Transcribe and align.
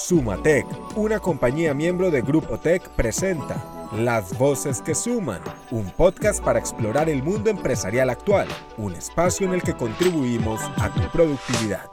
Sumatec, 0.00 0.66
una 0.96 1.20
compañía 1.20 1.74
miembro 1.74 2.10
de 2.10 2.22
Grupo 2.22 2.58
Tech, 2.58 2.88
presenta 2.90 3.62
Las 3.92 4.36
Voces 4.38 4.80
que 4.80 4.94
Suman, 4.94 5.42
un 5.70 5.90
podcast 5.90 6.42
para 6.42 6.58
explorar 6.58 7.10
el 7.10 7.22
mundo 7.22 7.50
empresarial 7.50 8.08
actual, 8.08 8.48
un 8.78 8.94
espacio 8.94 9.46
en 9.46 9.54
el 9.54 9.62
que 9.62 9.74
contribuimos 9.74 10.60
a 10.78 10.88
tu 10.92 11.02
productividad. 11.10 11.84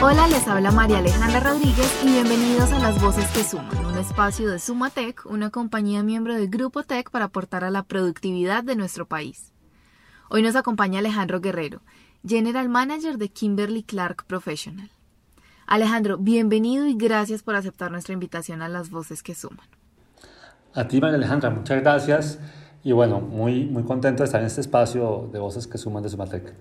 Hola, 0.00 0.28
les 0.28 0.46
habla 0.46 0.70
María 0.70 0.98
Alejandra 0.98 1.40
Rodríguez 1.40 1.92
y 2.04 2.12
bienvenidos 2.12 2.72
a 2.72 2.78
Las 2.78 3.02
Voces 3.02 3.26
que 3.32 3.42
Suman, 3.42 3.86
un 3.86 3.98
espacio 3.98 4.48
de 4.48 4.60
Sumatec, 4.60 5.26
una 5.26 5.50
compañía 5.50 6.02
miembro 6.04 6.34
de 6.34 6.46
Grupo 6.46 6.84
Tech 6.84 7.10
para 7.10 7.26
aportar 7.26 7.64
a 7.64 7.70
la 7.70 7.82
productividad 7.82 8.62
de 8.62 8.76
nuestro 8.76 9.04
país. 9.06 9.52
Hoy 10.30 10.42
nos 10.42 10.56
acompaña 10.56 10.98
Alejandro 10.98 11.40
Guerrero, 11.40 11.80
General 12.22 12.68
Manager 12.68 13.16
de 13.16 13.30
Kimberly 13.30 13.82
Clark 13.82 14.26
Professional. 14.26 14.90
Alejandro, 15.66 16.18
bienvenido 16.18 16.86
y 16.86 16.94
gracias 16.94 17.42
por 17.42 17.56
aceptar 17.56 17.90
nuestra 17.90 18.12
invitación 18.12 18.60
a 18.60 18.68
las 18.68 18.90
voces 18.90 19.22
que 19.22 19.34
suman. 19.34 19.66
A 20.74 20.86
ti, 20.86 21.00
María 21.00 21.16
Alejandra, 21.16 21.48
muchas 21.48 21.80
gracias 21.80 22.38
y 22.84 22.92
bueno, 22.92 23.20
muy, 23.22 23.64
muy 23.64 23.84
contento 23.84 24.22
de 24.22 24.26
estar 24.26 24.42
en 24.42 24.48
este 24.48 24.60
espacio 24.60 25.30
de 25.32 25.38
voces 25.38 25.66
que 25.66 25.78
suman 25.78 26.02
de 26.02 26.10
Sumatec. 26.10 26.52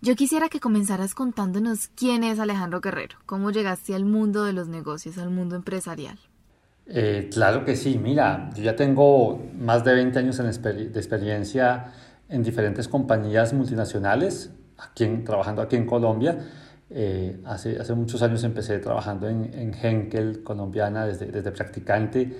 Yo 0.00 0.14
quisiera 0.14 0.48
que 0.48 0.60
comenzaras 0.60 1.16
contándonos 1.16 1.88
quién 1.96 2.22
es 2.22 2.38
Alejandro 2.38 2.80
Guerrero, 2.80 3.16
cómo 3.26 3.50
llegaste 3.50 3.96
al 3.96 4.04
mundo 4.04 4.44
de 4.44 4.52
los 4.52 4.68
negocios, 4.68 5.18
al 5.18 5.30
mundo 5.30 5.56
empresarial. 5.56 6.20
Eh, 6.86 7.30
claro 7.32 7.64
que 7.64 7.74
sí, 7.74 7.98
mira, 7.98 8.50
yo 8.54 8.62
ya 8.62 8.76
tengo 8.76 9.42
más 9.58 9.82
de 9.82 9.92
20 9.94 10.18
años 10.20 10.38
de 10.38 10.86
experiencia 10.94 11.92
en 12.32 12.42
diferentes 12.42 12.88
compañías 12.88 13.52
multinacionales, 13.52 14.50
aquí 14.78 15.06
trabajando 15.24 15.60
aquí 15.62 15.76
en 15.76 15.86
Colombia. 15.86 16.38
Eh, 16.88 17.40
hace, 17.44 17.78
hace 17.78 17.94
muchos 17.94 18.22
años 18.22 18.42
empecé 18.44 18.78
trabajando 18.78 19.28
en, 19.28 19.52
en 19.54 19.74
Henkel, 19.74 20.42
colombiana, 20.42 21.06
desde, 21.06 21.26
desde 21.26 21.52
practicante. 21.52 22.36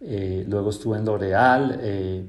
Eh, 0.00 0.44
luego 0.48 0.70
estuve 0.70 0.98
en 0.98 1.04
L'Oreal. 1.04 1.78
Eh, 1.80 2.24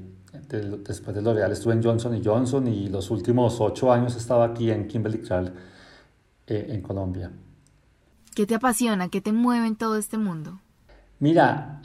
después 0.86 1.16
de 1.16 1.22
L'Oreal 1.22 1.52
estuve 1.52 1.72
en 1.72 1.82
Johnson 1.82 2.20
Johnson 2.22 2.68
y 2.68 2.88
los 2.88 3.10
últimos 3.10 3.60
ocho 3.60 3.90
años 3.90 4.14
estaba 4.16 4.44
aquí 4.44 4.70
en 4.70 4.86
Kimberly 4.86 5.18
Clark, 5.18 5.52
en 6.46 6.82
Colombia. 6.82 7.30
¿Qué 8.34 8.46
te 8.46 8.54
apasiona? 8.54 9.08
¿Qué 9.08 9.20
te 9.20 9.32
mueve 9.32 9.66
en 9.66 9.76
todo 9.76 9.96
este 9.96 10.18
mundo? 10.18 10.60
Mira, 11.18 11.80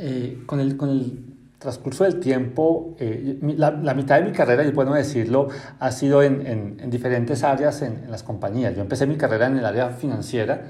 con, 0.46 0.60
el, 0.60 0.78
con 0.78 0.90
el 0.90 1.41
transcurso 1.62 2.04
del 2.06 2.20
tiempo, 2.20 2.96
eh, 3.00 3.38
la, 3.56 3.94
mitad 3.94 4.20
de 4.20 4.24
mi 4.24 4.32
carrera, 4.32 4.64
y 4.64 4.72
bueno 4.72 4.96
decirlo, 4.96 5.48
ha 5.80 5.92
sido 5.92 6.24
en, 6.24 6.78
en, 6.80 6.90
diferentes 6.90 7.44
áreas 7.44 7.84
en, 7.84 8.10
las 8.10 8.24
compañías. 8.24 8.76
Yo 8.76 8.82
empecé 8.82 9.06
mi 9.06 9.16
carrera 9.16 9.46
en 9.46 9.58
el 9.58 9.66
área 9.66 9.90
financiera, 9.90 10.64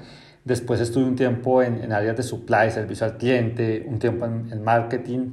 después 0.44 0.80
estuve 0.80 1.04
un 1.04 1.16
tiempo 1.16 1.62
en, 1.62 1.90
áreas 1.92 2.14
de 2.18 2.22
supply, 2.22 2.70
servicio 2.70 3.06
al 3.06 3.16
cliente, 3.16 3.86
un 3.88 3.98
tiempo 3.98 4.26
en, 4.26 4.62
marketing, 4.62 5.32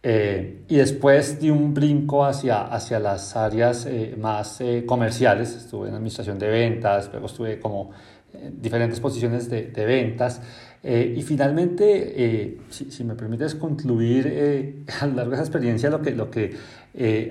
eh, 0.00 0.62
y 0.68 0.76
después 0.76 1.40
di 1.40 1.50
un 1.50 1.74
brinco 1.74 2.24
hacia, 2.24 2.62
hacia 2.62 3.00
las 3.00 3.34
áreas 3.36 3.86
eh, 3.86 4.14
más 4.16 4.62
comerciales. 4.86 5.56
Estuve 5.56 5.88
en 5.88 5.94
administración 5.94 6.38
de 6.38 6.48
ventas, 6.48 7.08
luego 7.10 7.26
estuve 7.26 7.58
como 7.58 7.90
en 8.32 8.62
diferentes 8.62 9.00
posiciones 9.00 9.50
de, 9.50 9.66
de 9.66 9.84
ventas. 9.86 10.40
Eh, 10.86 11.14
y 11.16 11.22
finalmente, 11.22 12.12
eh, 12.14 12.60
si, 12.68 12.90
si, 12.90 13.04
me 13.04 13.14
permites 13.14 13.54
concluir 13.54 14.26
eh, 14.28 14.84
a 15.00 15.06
lo 15.06 15.14
largo 15.14 15.30
de 15.30 15.36
esa 15.36 15.44
experiencia, 15.44 15.88
lo 15.88 16.02
que, 16.02 16.10
lo 16.10 16.30
que 16.30 16.54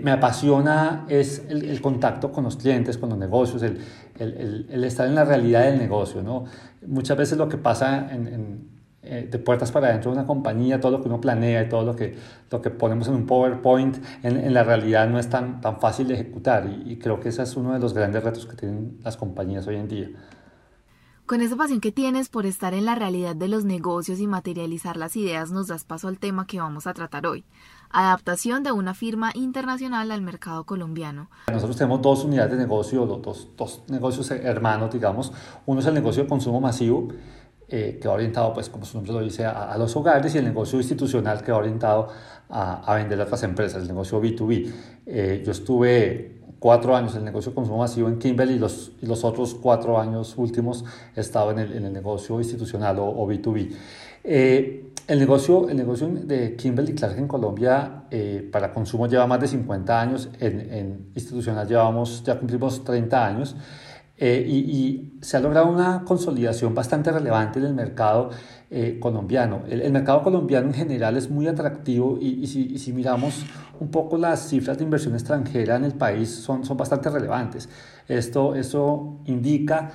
me 0.01 0.11
apasiona 0.11 1.05
es 1.07 1.45
el, 1.47 1.69
el, 1.69 1.79
contacto 1.79 2.31
con 2.31 2.43
los 2.43 2.57
clientes, 2.57 2.97
con 2.97 3.09
los 3.09 3.17
negocios, 3.17 3.61
el, 3.61 3.77
el, 4.17 4.67
el, 4.69 4.83
estar 4.83 5.07
en 5.07 5.13
la 5.13 5.23
realidad 5.23 5.65
del 5.65 5.77
negocio. 5.77 6.23
¿no? 6.23 6.45
Muchas 6.87 7.15
veces 7.15 7.37
lo 7.37 7.47
que 7.47 7.57
pasa 7.57 8.09
en, 8.11 8.27
en, 8.27 9.29
de 9.29 9.37
puertas 9.37 9.71
para 9.71 9.87
adentro 9.87 10.11
de 10.11 10.17
una 10.17 10.25
compañía, 10.25 10.81
todo 10.81 10.93
lo 10.93 11.01
que 11.01 11.07
uno 11.07 11.21
planea 11.21 11.63
y 11.63 11.69
todo 11.69 11.83
lo 11.83 11.95
que, 11.95 12.15
lo 12.49 12.61
que 12.61 12.71
ponemos 12.71 13.07
en 13.07 13.13
un 13.13 13.27
PowerPoint, 13.27 13.97
en, 14.23 14.53
la 14.53 14.63
realidad 14.63 15.07
no 15.07 15.19
es 15.19 15.29
tan, 15.29 15.61
tan 15.61 15.79
fácil 15.79 16.07
de 16.07 16.15
ejecutar. 16.15 16.67
Y, 16.67 16.93
y 16.93 16.97
creo 16.97 17.19
que 17.19 17.29
ese 17.29 17.43
es 17.43 17.55
uno 17.55 17.73
de 17.73 17.79
los 17.79 17.93
grandes 17.93 18.23
retos 18.23 18.47
que 18.47 18.55
tienen 18.55 18.97
las 19.03 19.15
compañías 19.15 19.67
hoy 19.67 19.75
en 19.75 19.87
día. 19.87 20.09
Con 21.25 21.39
esa 21.39 21.55
pasión 21.55 21.79
que 21.79 21.93
tienes 21.93 22.27
por 22.27 22.45
estar 22.45 22.73
en 22.73 22.83
la 22.83 22.95
realidad 22.95 23.33
de 23.33 23.47
los 23.47 23.63
negocios 23.63 24.19
y 24.19 24.27
materializar 24.27 24.97
las 24.97 25.15
ideas, 25.15 25.51
nos 25.51 25.67
das 25.67 25.85
paso 25.85 26.09
al 26.09 26.19
tema 26.19 26.45
que 26.45 26.59
vamos 26.59 26.85
a 26.85 26.93
tratar 26.93 27.25
hoy. 27.25 27.45
Adaptación 27.91 28.61
de 28.61 28.73
una 28.73 28.93
firma 28.93 29.31
internacional 29.33 30.11
al 30.11 30.21
mercado 30.21 30.65
colombiano. 30.65 31.29
Nosotros 31.49 31.77
tenemos 31.77 32.01
dos 32.01 32.25
unidades 32.25 32.51
de 32.51 32.57
negocio, 32.57 33.05
dos, 33.05 33.47
dos 33.55 33.83
negocios 33.87 34.31
hermanos, 34.31 34.91
digamos. 34.91 35.31
Uno 35.65 35.79
es 35.79 35.85
el 35.85 35.93
negocio 35.93 36.23
de 36.23 36.29
consumo 36.29 36.59
masivo, 36.59 37.07
eh, 37.69 37.99
que 38.01 38.07
va 38.09 38.15
orientado, 38.15 38.51
pues, 38.53 38.67
como 38.67 38.83
su 38.83 38.97
nombre 38.97 39.13
lo 39.13 39.21
dice, 39.21 39.45
a, 39.45 39.77
los 39.77 39.95
hogares, 39.95 40.35
y 40.35 40.39
el 40.39 40.43
negocio 40.43 40.77
institucional, 40.77 41.41
que 41.41 41.53
va 41.53 41.59
orientado 41.59 42.09
a, 42.49 42.83
a 42.83 42.95
vender 42.95 43.21
a 43.21 43.23
otras 43.23 43.43
empresas, 43.43 43.81
el 43.81 43.87
negocio 43.87 44.21
B2B. 44.21 44.73
Eh, 45.05 45.41
yo 45.45 45.53
estuve 45.53 46.42
cuatro 46.63 46.95
años 46.95 47.13
el 47.17 47.25
negocio 47.25 47.51
de 47.51 47.55
consumo 47.55 47.79
masivo 47.79 48.07
en 48.07 48.17
Kimberly 48.17 48.53
y 48.53 48.57
los, 48.57 48.93
y 49.01 49.05
los 49.05 49.25
otros 49.25 49.53
cuatro 49.53 49.99
años 49.99 50.35
últimos 50.37 50.85
estaba 51.13 51.51
en 51.51 51.59
el, 51.59 51.73
en 51.73 51.83
el 51.83 51.91
negocio 51.91 52.39
institucional 52.39 52.99
o, 52.99 53.27
B2B. 53.27 53.75
Eh, 54.23 54.93
el, 55.05 55.19
negocio, 55.19 55.67
el 55.67 55.75
negocio 55.75 56.07
de 56.07 56.55
Kimberly 56.55 56.95
Clark 56.95 57.17
en 57.17 57.27
Colombia 57.27 58.05
eh, 58.09 58.47
para 58.49 58.71
consumo 58.71 59.07
lleva 59.07 59.27
más 59.27 59.41
de 59.41 59.49
50 59.49 60.01
años, 60.01 60.29
en, 60.39 60.73
en 60.73 61.11
institucional 61.13 61.67
llevamos, 61.67 62.23
ya 62.23 62.39
cumplimos 62.39 62.81
30 62.85 63.25
años. 63.27 63.57
Eh, 64.25 64.45
y, 64.47 64.57
y, 64.57 65.19
se 65.19 65.35
ha 65.35 65.41
logrado 65.41 65.67
una 65.67 66.05
consolidación 66.05 66.73
bastante 66.73 67.11
relevante 67.11 67.59
en 67.59 67.65
el 67.65 67.73
mercado 67.73 68.29
eh, 68.71 68.97
colombiano. 68.97 69.63
El, 69.67 69.91
mercado 69.91 70.23
colombiano 70.23 70.67
en 70.67 70.73
general 70.73 71.17
es 71.17 71.29
muy 71.29 71.45
atractivo 71.45 72.17
y, 72.21 72.47
si, 72.47 72.77
si, 72.77 72.93
miramos 72.93 73.43
un 73.81 73.89
poco 73.89 74.17
las 74.17 74.47
cifras 74.47 74.77
de 74.77 74.85
inversión 74.85 75.13
extranjera 75.15 75.75
en 75.75 75.83
el 75.83 75.95
país 75.95 76.29
son, 76.29 76.63
son 76.63 76.77
bastante 76.77 77.09
relevantes. 77.09 77.67
Esto, 78.07 78.55
eso 78.55 79.17
indica 79.25 79.91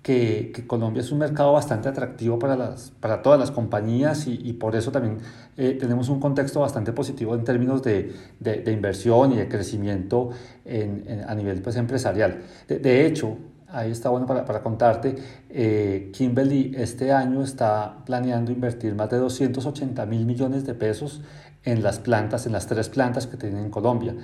que, 0.00 0.52
que, 0.54 0.64
Colombia 0.64 1.00
es 1.00 1.10
un 1.10 1.18
mercado 1.18 1.52
bastante 1.52 1.88
atractivo 1.88 2.38
para, 2.38 2.54
las, 2.54 2.92
para 3.00 3.20
todas 3.20 3.40
las 3.40 3.50
compañías 3.50 4.28
y, 4.28 4.38
y 4.44 4.52
por 4.52 4.76
eso 4.76 4.92
también 4.92 5.18
eh, 5.56 5.76
tenemos 5.80 6.08
un 6.08 6.20
contexto 6.20 6.60
bastante 6.60 6.92
positivo 6.92 7.34
en 7.34 7.42
términos 7.42 7.82
de, 7.82 8.14
de, 8.38 8.58
de 8.58 8.70
inversión 8.70 9.32
y 9.32 9.38
de 9.38 9.48
crecimiento 9.48 10.30
en, 10.64 11.24
a 11.26 11.34
nivel 11.34 11.60
pues, 11.62 11.74
empresarial. 11.74 12.42
De, 12.68 12.78
de 12.78 13.06
hecho, 13.06 13.38
ahí 13.72 13.90
está 13.90 14.08
bueno 14.08 14.26
para, 14.26 14.44
para 14.44 14.62
contarte, 14.62 15.16
eh, 15.50 16.10
Kimberly 16.12 16.74
este 16.76 17.12
año 17.12 17.42
está 17.42 18.04
planeando 18.04 18.52
invertir 18.52 18.94
más 18.94 19.10
de 19.10 19.18
280 19.18 20.06
mil 20.06 20.26
millones 20.26 20.64
de 20.66 20.74
pesos 20.74 21.22
en 21.64 21.82
las 21.82 21.98
plantas, 21.98 22.46
en 22.46 22.52
las 22.52 22.66
tres 22.66 22.88
plantas 22.88 23.26
que 23.26 23.36
tienen 23.36 23.64
en 23.64 23.70
Colombia. 23.70 24.14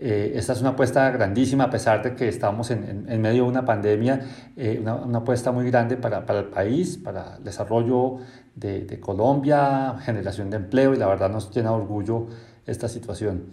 Eh, 0.00 0.32
esta 0.36 0.52
es 0.52 0.60
una 0.60 0.70
apuesta 0.70 1.10
grandísima 1.10 1.64
a 1.64 1.70
pesar 1.70 2.02
de 2.04 2.14
que 2.14 2.28
estamos 2.28 2.70
en, 2.70 3.06
en, 3.08 3.20
medio 3.20 3.42
de 3.42 3.48
una 3.48 3.64
pandemia, 3.64 4.20
eh, 4.56 4.78
una, 4.80 4.94
una, 4.94 5.18
apuesta 5.18 5.50
muy 5.50 5.68
grande 5.68 5.96
para, 5.96 6.24
para, 6.24 6.38
el 6.38 6.46
país, 6.46 6.98
para 6.98 7.36
el 7.36 7.44
desarrollo 7.44 8.18
de, 8.54 8.82
de 8.82 9.00
Colombia, 9.00 9.96
generación 10.00 10.50
de 10.50 10.58
empleo 10.58 10.94
y 10.94 10.98
la 10.98 11.08
verdad 11.08 11.30
nos 11.30 11.50
llena 11.50 11.70
de 11.70 11.76
orgullo 11.76 12.28
esta 12.64 12.88
situación. 12.88 13.46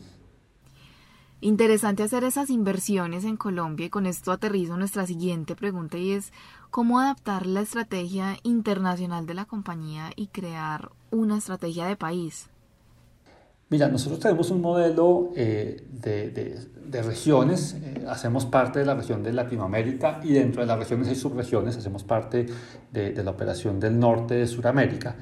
Interesante 1.46 2.02
hacer 2.02 2.24
esas 2.24 2.50
inversiones 2.50 3.24
en 3.24 3.38
Colombia 3.38 3.86
y 3.86 3.90
con 3.92 4.08
esto 4.08 4.32
aterrizo 4.32 4.78
nuestra 4.78 5.06
siguiente 5.06 5.56
pregunta 5.56 5.96
y 5.96 6.14
es 6.14 6.34
cómo 6.72 7.00
adaptar 7.00 7.46
la 7.46 7.62
estrategia 7.62 8.38
internacional 8.42 9.28
de 9.28 9.36
la 9.36 9.46
compañía 9.46 10.10
y 10.16 10.26
crear 10.26 10.90
una 11.12 11.38
estrategia 11.38 11.86
de 11.86 11.98
país. 11.98 12.48
Mira, 13.70 13.90
nosotros 13.90 14.20
tenemos 14.22 14.50
un 14.50 14.60
modelo 14.60 15.34
eh, 15.36 15.86
de, 15.92 17.04
regiones, 17.04 17.76
eh, 17.80 18.06
hacemos 18.10 18.48
parte 18.48 18.80
de 18.80 18.86
la 18.88 18.96
región 18.96 19.22
de 19.22 19.32
Latinoamérica 19.32 20.22
y 20.24 20.34
dentro 20.34 20.64
de 20.64 20.68
las 20.68 20.80
regiones 20.80 21.10
hay 21.10 21.16
subregiones, 21.16 21.78
hacemos 21.78 22.04
parte 22.04 22.48
de, 22.92 23.12
de 23.12 23.24
la 23.24 23.30
operación 23.30 23.80
del 23.80 24.00
norte 24.00 24.34
de 24.34 24.48
Sudamérica. 24.48 25.16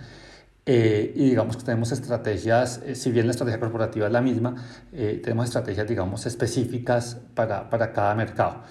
Eh, 0.65 1.11
y 1.15 1.29
digamos 1.29 1.57
que 1.57 1.63
tenemos 1.63 1.91
estrategias, 1.91 2.81
eh, 2.85 2.95
si 2.95 3.11
bien 3.11 3.25
la 3.25 3.31
estrategia 3.31 3.59
corporativa 3.59 4.07
es 4.07 4.13
la 4.13 4.21
misma, 4.21 4.55
eh, 4.93 5.19
tenemos 5.21 5.45
estrategias, 5.45 5.87
digamos, 5.87 6.25
específicas 6.25 7.17
para, 7.33 7.69
para 7.69 7.91
cada 7.91 8.15
mercado. 8.15 8.61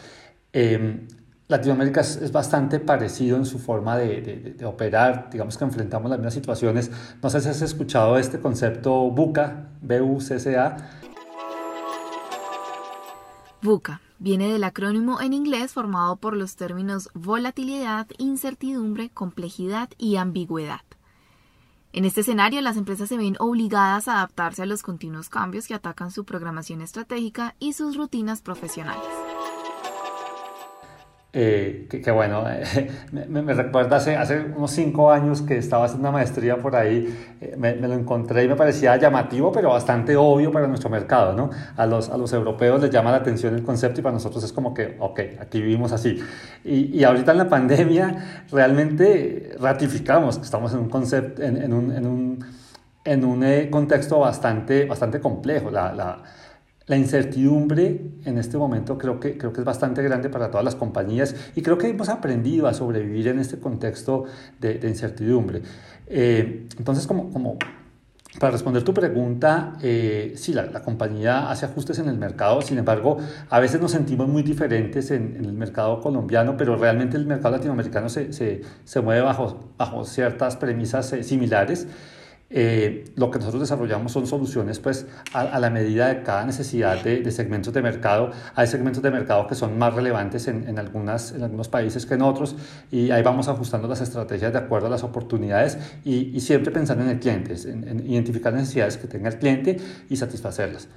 Em, 0.52 1.06
Latinoamérica 1.48 2.00
es, 2.00 2.32
bastante 2.32 2.80
parecido 2.80 3.36
en 3.36 3.44
su 3.44 3.58
forma 3.58 3.98
de, 3.98 4.22
de, 4.22 4.36
de, 4.54 4.64
operar, 4.64 5.28
digamos 5.30 5.58
que 5.58 5.64
enfrentamos 5.64 6.08
las 6.08 6.18
mismas 6.18 6.32
situaciones. 6.34 6.90
No 7.22 7.28
sé 7.28 7.42
si 7.42 7.48
has 7.50 7.60
escuchado 7.60 8.16
este 8.16 8.40
concepto 8.40 9.10
BUCA, 9.10 9.68
B-U-C-C-A. 9.82 10.76
BUCA 13.60 14.00
viene 14.18 14.50
del 14.50 14.64
acrónimo 14.64 15.20
en 15.20 15.34
inglés 15.34 15.72
formado 15.72 16.16
por 16.16 16.36
los 16.36 16.56
términos 16.56 17.10
volatilidad, 17.12 18.06
incertidumbre, 18.18 19.10
complejidad 19.10 19.90
y 19.98 20.16
ambigüedad. 20.16 20.80
En 21.94 22.06
este 22.06 22.22
escenario, 22.22 22.62
las 22.62 22.78
empresas 22.78 23.10
se 23.10 23.18
ven 23.18 23.36
obligadas 23.38 24.08
a 24.08 24.14
adaptarse 24.14 24.62
a 24.62 24.66
los 24.66 24.82
continuos 24.82 25.28
cambios 25.28 25.66
que 25.66 25.74
atacan 25.74 26.10
su 26.10 26.24
programación 26.24 26.80
estratégica 26.80 27.54
y 27.58 27.74
sus 27.74 27.96
rutinas 27.96 28.40
profesionales. 28.40 29.04
Eh, 31.34 31.86
que, 31.88 32.10
bueno, 32.10 32.44
me, 33.12 33.54
recuerda 33.54 33.96
hace, 33.96 34.16
hace 34.16 34.40
unos 34.54 34.70
cinco 34.70 35.10
años 35.10 35.40
que 35.40 35.56
estaba 35.56 35.86
haciendo 35.86 36.08
una 36.08 36.18
maestría 36.18 36.58
por 36.58 36.76
ahí, 36.76 37.08
eh, 37.40 37.54
me, 37.56 37.74
lo 37.74 37.94
encontré 37.94 38.44
y 38.44 38.48
me 38.48 38.54
parecía 38.54 38.96
llamativo, 38.96 39.50
pero 39.50 39.70
bastante 39.70 40.14
obvio 40.14 40.52
para 40.52 40.66
nuestro 40.66 40.90
mercado, 40.90 41.32
¿no? 41.32 41.48
A 41.76 41.86
los, 41.86 42.10
a 42.10 42.18
los 42.18 42.34
europeos 42.34 42.82
les 42.82 42.90
llama 42.90 43.10
la 43.10 43.16
atención 43.18 43.54
el 43.54 43.62
concepto 43.62 44.00
y 44.00 44.02
para 44.02 44.12
nosotros 44.12 44.44
es 44.44 44.52
como 44.52 44.74
que, 44.74 44.96
ok, 45.00 45.20
aquí 45.40 45.62
vivimos 45.62 45.92
así. 45.92 46.22
Y, 46.64 46.98
y 46.98 47.04
ahorita 47.04 47.32
en 47.32 47.38
la 47.38 47.48
pandemia 47.48 48.44
realmente 48.50 49.56
ratificamos 49.58 50.36
que 50.36 50.44
estamos 50.44 50.74
en 50.74 50.80
un 50.80 50.90
concepto, 50.90 51.42
en, 51.42 51.56
en, 51.56 51.72
un, 51.72 51.92
en 51.96 52.06
un, 52.06 52.44
en 53.04 53.24
un 53.24 53.42
eh, 53.42 53.70
contexto 53.70 54.18
bastante, 54.18 54.84
bastante 54.84 55.18
complejo. 55.18 55.70
La, 55.70 55.94
la, 55.94 56.22
la 56.86 56.96
incertidumbre 56.96 58.00
en 58.24 58.38
este 58.38 58.58
momento 58.58 58.98
creo 58.98 59.20
que, 59.20 59.38
creo 59.38 59.52
que 59.52 59.60
es 59.60 59.64
bastante 59.64 60.02
grande 60.02 60.28
para 60.28 60.50
todas 60.50 60.64
las 60.64 60.74
compañías 60.74 61.34
y 61.54 61.62
creo 61.62 61.78
que 61.78 61.88
hemos 61.88 62.08
aprendido 62.08 62.66
a 62.66 62.74
sobrevivir 62.74 63.28
en 63.28 63.38
este 63.38 63.58
contexto 63.58 64.24
de, 64.60 64.80
incertidumbre. 64.82 65.62
Eh, 66.06 66.66
entonces, 66.78 67.06
como, 67.06 67.30
como 67.30 67.58
para 68.38 68.52
responder 68.52 68.82
tu 68.82 68.94
pregunta, 68.94 69.74
eh, 69.82 70.32
sí, 70.36 70.54
la, 70.54 70.64
la, 70.64 70.82
compañía 70.82 71.50
hace 71.50 71.66
ajustes 71.66 71.98
en 71.98 72.08
el 72.08 72.16
mercado, 72.16 72.62
sin 72.62 72.78
embargo, 72.78 73.18
a 73.50 73.60
veces 73.60 73.80
nos 73.80 73.90
sentimos 73.90 74.26
muy 74.26 74.42
diferentes 74.42 75.10
en, 75.10 75.36
el 75.36 75.52
mercado 75.52 76.00
colombiano, 76.00 76.56
pero 76.56 76.76
realmente 76.76 77.16
el 77.16 77.26
mercado 77.26 77.56
latinoamericano 77.56 78.08
se, 78.08 78.32
se, 78.32 78.62
se 78.84 79.00
mueve 79.00 79.20
bajo, 79.20 79.72
bajo 79.76 80.04
ciertas 80.04 80.56
premisas 80.56 81.12
eh, 81.12 81.22
similares. 81.22 81.86
Eh, 82.54 83.12
lo 83.16 83.30
que 83.30 83.38
nosotros 83.38 83.62
desarrollamos 83.62 84.12
son 84.12 84.26
soluciones 84.26 84.78
pues 84.78 85.06
a, 85.32 85.58
la 85.58 85.70
medida 85.70 86.08
de 86.08 86.22
cada 86.22 86.44
necesidad 86.44 87.02
de, 87.02 87.30
segmentos 87.30 87.72
de 87.72 87.80
mercado. 87.80 88.30
Hay 88.54 88.66
segmentos 88.66 89.02
de 89.02 89.10
mercado 89.10 89.46
que 89.46 89.54
son 89.54 89.78
más 89.78 89.94
relevantes 89.94 90.48
en, 90.48 90.68
en, 90.68 90.78
algunas, 90.78 91.32
en 91.32 91.42
algunos 91.42 91.68
países 91.68 92.04
que 92.04 92.14
en 92.14 92.22
otros 92.22 92.54
y 92.90 93.10
ahí 93.10 93.22
vamos 93.22 93.48
ajustando 93.48 93.88
las 93.88 94.00
estrategias 94.00 94.52
de 94.52 94.58
acuerdo 94.58 94.86
a 94.86 94.90
las 94.90 95.02
oportunidades 95.02 95.78
y, 96.04 96.40
siempre 96.40 96.70
pensando 96.70 97.04
en 97.04 97.10
el 97.10 97.20
cliente, 97.20 97.54
en, 97.68 98.06
identificar 98.06 98.52
necesidades 98.52 98.96
que 98.96 99.06
tenga 99.06 99.28
el 99.30 99.38
cliente 99.38 99.80
y 100.08 100.16
satisfacerlas. 100.16 100.88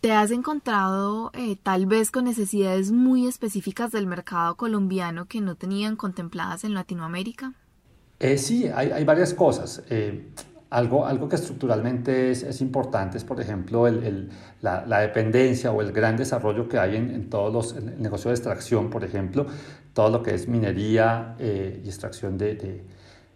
¿Te 0.00 0.12
has 0.12 0.30
encontrado 0.30 1.30
eh, 1.34 1.56
tal 1.62 1.84
vez 1.84 2.10
con 2.10 2.24
necesidades 2.24 2.90
muy 2.90 3.26
específicas 3.26 3.92
del 3.92 4.06
mercado 4.06 4.56
colombiano 4.56 5.26
que 5.26 5.42
no 5.42 5.56
tenían 5.56 5.96
contempladas 5.96 6.64
en 6.64 6.72
Latinoamérica? 6.72 7.52
Eh, 8.18 8.38
sí, 8.38 8.66
hay, 8.68 8.90
hay, 8.92 9.04
varias 9.04 9.34
cosas. 9.34 9.82
Eh, 9.90 10.26
algo, 10.70 11.04
algo 11.04 11.28
que 11.28 11.36
estructuralmente 11.36 12.30
es, 12.30 12.44
es 12.44 12.60
importante 12.60 13.18
es, 13.18 13.24
por 13.24 13.40
ejemplo, 13.40 13.88
el, 13.88 14.04
el, 14.04 14.30
la, 14.62 14.86
la, 14.86 15.00
dependencia 15.00 15.72
o 15.72 15.82
el 15.82 15.90
gran 15.92 16.16
desarrollo 16.16 16.68
que 16.68 16.78
hay 16.78 16.96
en, 16.96 17.10
en 17.10 17.28
todos 17.28 17.52
los 17.52 17.84
negocios 17.98 18.26
de 18.26 18.34
extracción, 18.34 18.88
por 18.88 19.04
ejemplo, 19.04 19.46
todo 19.92 20.10
lo 20.10 20.22
que 20.22 20.34
es 20.34 20.46
minería 20.46 21.34
eh, 21.40 21.82
y 21.84 21.88
extracción 21.88 22.38
de, 22.38 22.54
de, 22.54 22.84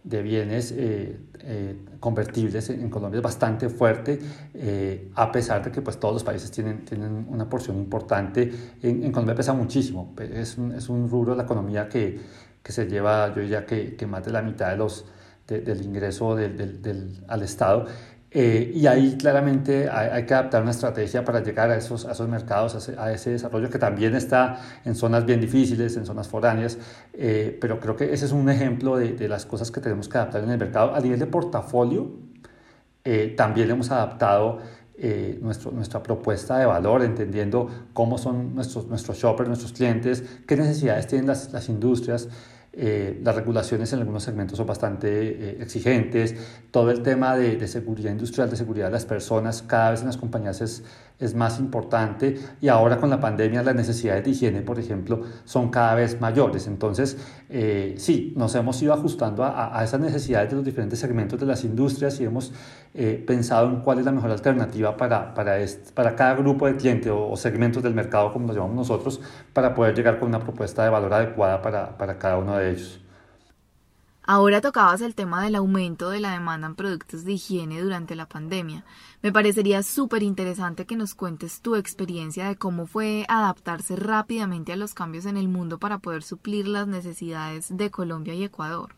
de 0.04 0.22
bienes 0.22 0.72
eh, 0.76 1.18
eh, 1.40 1.76
convertibles 1.98 2.70
en, 2.70 2.88
Colombia 2.88 3.18
es 3.18 3.24
bastante 3.24 3.68
fuerte, 3.68 4.20
a 5.16 5.32
pesar 5.32 5.64
de 5.64 5.72
que 5.72 5.82
pues, 5.82 5.98
todos 5.98 6.14
los 6.14 6.24
países 6.24 6.52
tienen, 6.52 6.84
tienen 6.84 7.26
una 7.28 7.48
porción 7.48 7.78
importante. 7.78 8.52
En, 8.80 9.02
en 9.02 9.10
Colombia 9.10 9.34
pesa 9.34 9.54
muchísimo, 9.54 10.14
es 10.20 10.56
un, 10.56 10.72
es 10.72 10.88
un 10.88 11.10
rubro 11.10 11.32
de 11.32 11.38
la 11.38 11.42
economía 11.42 11.88
que, 11.88 12.20
que 12.62 12.72
se 12.72 12.86
lleva, 12.86 13.34
yo 13.34 13.42
diría 13.42 13.66
que, 13.66 13.96
que 13.96 14.06
más 14.06 14.24
de 14.24 14.30
la 14.30 14.40
mitad 14.40 14.70
de 14.70 14.76
los 14.76 15.04
del 15.46 15.82
ingreso 15.82 16.34
del, 16.34 16.80
del, 16.82 17.24
al 17.28 17.42
Estado. 17.42 17.86
Eh, 18.36 18.72
y 18.74 18.88
ahí 18.88 19.16
claramente 19.16 19.88
hay, 19.88 20.26
que 20.26 20.34
adaptar 20.34 20.60
una 20.60 20.72
estrategia 20.72 21.24
para 21.24 21.40
llegar 21.40 21.70
a 21.70 21.76
esos, 21.76 22.04
a 22.04 22.12
esos 22.12 22.28
mercados, 22.28 22.88
a 22.98 23.12
ese, 23.12 23.30
desarrollo 23.30 23.70
que 23.70 23.78
también 23.78 24.16
está 24.16 24.60
en 24.84 24.96
zonas 24.96 25.24
bien 25.24 25.40
difíciles, 25.40 25.96
en 25.96 26.04
zonas 26.04 26.26
foráneas, 26.26 26.76
eh, 27.12 27.56
pero 27.60 27.78
creo 27.78 27.94
que 27.94 28.12
ese 28.12 28.24
es 28.24 28.32
un 28.32 28.50
ejemplo 28.50 28.96
de, 28.96 29.12
de, 29.12 29.28
las 29.28 29.46
cosas 29.46 29.70
que 29.70 29.80
tenemos 29.80 30.08
que 30.08 30.18
adaptar 30.18 30.42
en 30.42 30.50
el 30.50 30.58
mercado. 30.58 30.96
A 30.96 31.00
nivel 31.00 31.20
de 31.20 31.26
portafolio, 31.26 32.10
eh, 33.04 33.34
también 33.36 33.70
hemos 33.70 33.92
adaptado 33.92 34.58
nuestro, 35.40 35.70
nuestra 35.72 36.02
propuesta 36.02 36.58
de 36.58 36.66
valor, 36.66 37.02
entendiendo 37.02 37.68
cómo 37.92 38.16
son 38.16 38.54
nuestros, 38.54 38.86
nuestros 38.86 39.16
shoppers, 39.18 39.48
nuestros 39.48 39.72
clientes, 39.72 40.24
qué 40.46 40.56
necesidades 40.56 41.06
tienen 41.06 41.26
las, 41.28 41.52
las 41.52 41.68
industrias. 41.68 42.28
Eh, 42.76 43.20
las 43.22 43.36
regulaciones 43.36 43.92
en 43.92 44.00
algunos 44.00 44.24
segmentos 44.24 44.56
son 44.56 44.66
bastante 44.66 45.08
eh, 45.08 45.58
exigentes, 45.60 46.34
todo 46.72 46.90
el 46.90 47.02
tema 47.02 47.36
de, 47.36 47.56
de, 47.56 47.68
seguridad 47.68 48.10
industrial, 48.10 48.50
de 48.50 48.56
seguridad 48.56 48.86
de 48.86 48.92
las 48.92 49.04
personas, 49.04 49.62
cada 49.62 49.92
vez 49.92 50.00
en 50.00 50.08
las 50.08 50.16
compañías 50.16 50.60
es, 50.60 50.82
es 51.20 51.34
más 51.34 51.60
importante 51.60 52.36
y 52.60 52.68
ahora 52.68 52.98
con 52.98 53.08
la 53.08 53.20
pandemia 53.20 53.62
las 53.62 53.74
necesidades 53.74 54.24
de 54.24 54.30
higiene, 54.30 54.62
por 54.62 54.78
ejemplo, 54.78 55.22
son 55.44 55.70
cada 55.70 55.94
vez 55.94 56.20
mayores. 56.20 56.66
Entonces, 56.66 57.16
eh, 57.48 57.94
sí, 57.98 58.32
nos 58.36 58.54
hemos 58.56 58.82
ido 58.82 58.92
ajustando 58.92 59.44
a, 59.44 59.78
a, 59.78 59.84
esas 59.84 60.00
necesidades 60.00 60.50
de 60.50 60.56
los 60.56 60.64
diferentes 60.64 60.98
segmentos 60.98 61.38
de 61.38 61.46
las 61.46 61.62
industrias 61.64 62.18
y 62.20 62.24
hemos 62.24 62.52
eh, 62.94 63.22
pensado 63.24 63.68
en 63.68 63.80
cuál 63.80 64.00
es 64.00 64.04
la 64.04 64.12
mejor 64.12 64.30
alternativa 64.30 64.96
para, 64.96 65.34
para, 65.34 65.58
este, 65.58 65.92
para 65.92 66.16
cada 66.16 66.34
grupo 66.34 66.66
de 66.66 66.76
cliente 66.76 67.10
o, 67.10 67.30
o, 67.30 67.36
segmentos 67.36 67.82
del 67.82 67.94
mercado, 67.94 68.32
como 68.32 68.48
lo 68.48 68.54
llamamos 68.54 68.76
nosotros, 68.76 69.20
para 69.52 69.74
poder 69.74 69.94
llegar 69.94 70.18
con 70.18 70.28
una 70.28 70.40
propuesta 70.40 70.82
de 70.82 70.90
valor 70.90 71.14
adecuada 71.14 71.62
para, 71.62 71.96
para 71.96 72.18
cada 72.18 72.38
uno 72.38 72.56
de 72.56 72.63
ellos. 72.70 73.00
Ahora 74.26 74.60
tocabas 74.60 75.00
el 75.02 75.14
tema 75.14 75.42
del 75.44 75.54
aumento 75.54 76.10
de 76.10 76.18
la 76.20 76.32
demanda 76.32 76.66
en 76.66 76.74
productos 76.74 77.24
de 77.24 77.32
higiene 77.34 77.80
durante 77.80 78.16
la 78.16 78.26
pandemia. 78.26 78.84
Me 79.22 79.32
parecería 79.32 79.82
súper 79.82 80.22
interesante 80.22 80.86
que 80.86 80.96
nos 80.96 81.14
cuentes 81.14 81.60
tu 81.60 81.76
experiencia 81.76 82.48
de 82.48 82.56
cómo 82.56 82.86
fue 82.86 83.24
adaptarse 83.28 83.96
rápidamente 83.96 84.72
a 84.72 84.76
los 84.76 84.94
cambios 84.94 85.26
en 85.26 85.36
el 85.36 85.48
mundo 85.48 85.78
para 85.78 85.98
poder 85.98 86.22
suplir 86.22 86.66
las 86.68 86.88
necesidades 86.88 87.68
de 87.76 87.90
Colombia 87.90 88.34
y 88.34 88.44
Ecuador. 88.44 88.94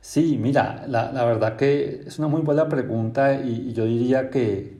Sí, 0.00 0.36
mira, 0.38 0.84
la, 0.88 1.12
la 1.12 1.24
verdad 1.24 1.56
que 1.56 2.02
es 2.06 2.18
una 2.18 2.28
muy 2.28 2.42
buena 2.42 2.68
pregunta 2.68 3.34
y, 3.40 3.68
y 3.70 3.72
yo 3.72 3.84
diría 3.84 4.30
que, 4.30 4.78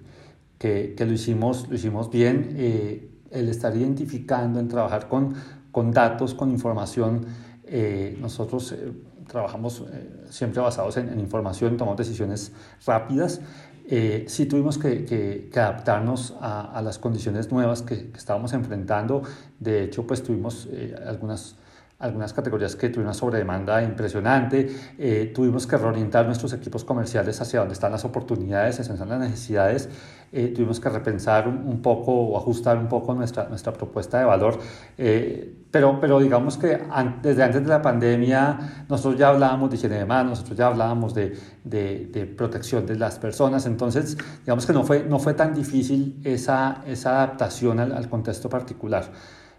que, 0.58 0.94
que, 0.96 1.06
lo, 1.06 1.12
hicimos, 1.12 1.68
lo 1.68 1.76
hicimos 1.76 2.10
bien. 2.10 2.54
Eh, 2.56 3.08
el 3.30 3.48
estar 3.48 3.76
identificando, 3.76 4.60
en 4.60 4.68
trabajar 4.68 5.08
con, 5.08 5.34
con 5.70 5.90
datos, 5.92 6.34
con 6.34 6.50
información, 6.50 7.26
eh, 7.72 8.16
nosotros... 8.20 8.72
Eh, 8.72 8.92
trabajamos 9.32 9.84
eh, 9.92 10.26
siempre 10.30 10.60
basados 10.60 10.96
en, 10.96 11.18
información, 11.18 11.76
tomamos 11.76 11.96
decisiones 11.96 12.52
rápidas. 12.86 13.40
Eh, 13.88 14.24
sí 14.28 14.46
tuvimos 14.46 14.78
que, 14.78 15.04
que, 15.04 15.60
adaptarnos 15.60 16.36
a, 16.40 16.78
a, 16.78 16.82
las 16.82 16.98
condiciones 16.98 17.50
nuevas 17.50 17.82
que, 17.82 18.10
que, 18.10 18.18
estábamos 18.18 18.52
enfrentando. 18.52 19.22
De 19.58 19.82
hecho, 19.82 20.06
pues 20.06 20.22
tuvimos 20.22 20.68
eh, 20.70 20.94
algunas 21.06 21.56
algunas 22.02 22.32
categorías 22.32 22.74
que 22.74 22.88
tuvieron 22.88 23.06
una 23.06 23.14
sobredemanda 23.14 23.80
impresionante, 23.80 24.68
eh, 24.98 25.30
tuvimos 25.32 25.68
que 25.68 25.76
reorientar 25.76 26.26
nuestros 26.26 26.52
equipos 26.52 26.84
comerciales 26.84 27.40
hacia 27.40 27.60
donde 27.60 27.74
están 27.74 27.92
las 27.92 28.04
oportunidades, 28.04 28.80
hacia 28.80 28.92
donde 28.92 29.04
están 29.04 29.20
las 29.20 29.30
necesidades, 29.30 29.88
eh, 30.32 30.48
tuvimos 30.48 30.80
que 30.80 30.88
repensar 30.88 31.46
un, 31.46 31.82
poco 31.82 32.12
o 32.12 32.38
ajustar 32.38 32.78
un 32.78 32.88
poco 32.88 33.14
nuestra, 33.14 33.48
nuestra 33.48 33.72
propuesta 33.72 34.18
de 34.18 34.24
valor, 34.24 34.58
eh, 34.96 35.66
pero, 35.70 36.00
pero 36.00 36.18
digamos 36.20 36.56
que 36.56 36.80
an 36.90 37.20
desde 37.22 37.42
antes 37.42 37.62
de 37.62 37.68
la 37.68 37.82
pandemia 37.82 38.84
nosotros 38.88 39.18
ya 39.18 39.28
hablábamos 39.28 39.70
de 39.70 39.76
higiene 39.76 39.98
de 39.98 40.06
manos, 40.06 40.30
nosotros 40.30 40.58
ya 40.58 40.68
hablábamos 40.68 41.14
de, 41.14 41.36
de, 41.64 42.06
de, 42.12 42.26
protección 42.26 42.86
de 42.86 42.96
las 42.96 43.18
personas, 43.18 43.66
entonces 43.66 44.16
digamos 44.40 44.66
que 44.66 44.72
no 44.72 44.84
fue, 44.84 45.04
no 45.04 45.18
fue 45.18 45.34
tan 45.34 45.54
difícil 45.54 46.20
esa, 46.24 46.82
esa 46.86 47.22
adaptación 47.22 47.78
al, 47.80 47.92
al 47.92 48.08
contexto 48.08 48.48
particular. 48.48 49.04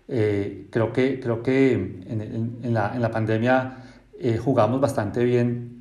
Eh, 0.07 0.67
creo 0.69 0.91
que, 0.91 1.19
creo 1.19 1.41
que 1.41 1.73
en, 1.73 2.21
en, 2.21 2.59
en, 2.61 2.73
la, 2.73 2.93
en 2.93 3.01
la, 3.01 3.09
pandemia 3.09 3.77
eh, 4.19 4.37
jugamos 4.37 4.81
bastante 4.81 5.23
bien 5.23 5.72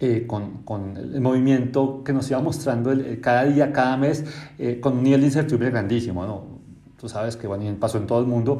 eh, 0.00 0.26
con, 0.26 0.62
con, 0.62 0.96
el 0.96 1.20
movimiento 1.20 2.02
que 2.04 2.12
nos 2.12 2.30
iba 2.30 2.40
mostrando 2.40 2.92
cada 3.20 3.44
día, 3.44 3.72
cada 3.72 3.96
mes, 3.96 4.24
eh, 4.58 4.78
con 4.80 4.98
un 4.98 5.02
nivel 5.02 5.20
de 5.20 5.26
incertidumbre 5.26 5.70
grandísimo. 5.70 6.24
¿no? 6.24 6.44
Tú 6.98 7.08
sabes 7.08 7.36
que 7.36 7.46
bueno, 7.46 7.64
pasó 7.78 7.98
en 7.98 8.06
todo 8.06 8.20
el 8.20 8.26
mundo 8.26 8.58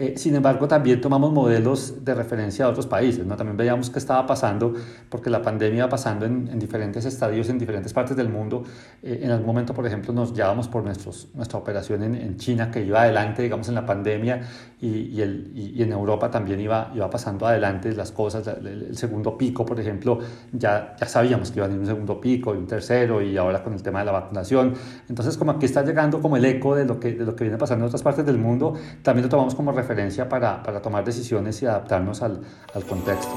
eh, 0.00 0.14
sin 0.16 0.36
embargo, 0.36 0.68
también 0.68 1.00
tomamos 1.00 1.32
modelos 1.32 2.04
de 2.04 2.14
referencia 2.14 2.64
de 2.64 2.70
otros 2.70 2.86
países, 2.86 3.26
¿no? 3.26 3.34
También 3.34 3.56
veíamos 3.56 3.90
qué 3.90 3.98
estaba 3.98 4.24
pasando, 4.28 4.72
porque 5.08 5.28
la 5.28 5.42
pandemia 5.42 5.78
iba 5.78 5.88
pasando 5.88 6.24
en, 6.24 6.46
en 6.46 6.60
diferentes 6.60 7.04
estadios, 7.04 7.48
en 7.48 7.58
diferentes 7.58 7.92
partes 7.92 8.16
del 8.16 8.28
mundo. 8.28 8.62
Eh, 9.02 9.22
en 9.24 9.32
algún 9.32 9.48
momento, 9.48 9.74
por 9.74 9.84
ejemplo, 9.84 10.12
nos 10.12 10.32
llevábamos 10.32 10.68
por 10.68 10.84
nuestros, 10.84 11.26
nuestra 11.34 11.58
operación 11.58 12.04
en, 12.04 12.14
en, 12.14 12.36
China, 12.36 12.70
que 12.70 12.84
iba 12.84 13.02
adelante, 13.02 13.42
digamos, 13.42 13.68
en 13.70 13.74
la 13.74 13.84
pandemia, 13.84 14.42
y, 14.80 14.86
y, 14.86 15.20
el, 15.20 15.50
y, 15.52 15.80
y 15.80 15.82
en 15.82 15.90
Europa 15.90 16.30
también 16.30 16.60
iba, 16.60 16.92
iba 16.94 17.10
pasando 17.10 17.44
adelante 17.48 17.92
las 17.92 18.12
cosas. 18.12 18.46
El, 18.46 18.66
el, 18.68 18.96
segundo 18.96 19.36
pico, 19.36 19.66
por 19.66 19.80
ejemplo, 19.80 20.20
ya, 20.52 20.94
ya 20.96 21.06
sabíamos 21.08 21.50
que 21.50 21.58
iba 21.58 21.64
a 21.64 21.68
venir 21.68 21.80
un 21.80 21.88
segundo 21.88 22.20
pico 22.20 22.54
y 22.54 22.58
un 22.58 22.68
tercero, 22.68 23.20
y 23.20 23.36
ahora 23.36 23.64
con 23.64 23.72
el 23.72 23.82
tema 23.82 23.98
de 23.98 24.04
la 24.04 24.12
vacunación. 24.12 24.74
Entonces, 25.08 25.36
como 25.36 25.50
aquí 25.50 25.66
está 25.66 25.84
llegando 25.84 26.20
como 26.20 26.36
el 26.36 26.44
eco 26.44 26.76
de 26.76 26.84
lo 26.84 27.00
que, 27.00 27.14
de 27.14 27.24
lo 27.24 27.34
que 27.34 27.42
viene 27.42 27.58
pasando 27.58 27.84
en 27.84 27.88
otras 27.88 28.04
partes 28.04 28.24
del 28.24 28.38
mundo, 28.38 28.74
también 29.02 29.24
lo 29.24 29.28
tomamos 29.28 29.56
como 29.56 29.72
referencia 29.72 29.87
referencia 29.88 30.28
para, 30.28 30.62
para 30.62 30.82
tomar 30.82 31.04
decisiones 31.04 31.62
y 31.62 31.66
adaptarnos 31.66 32.20
al, 32.22 32.42
al 32.74 32.84
contexto. 32.84 33.32